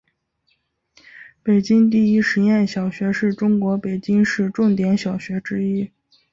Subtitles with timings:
[1.43, 5.91] 北京第一实验小学是中国北京市重点小学之一。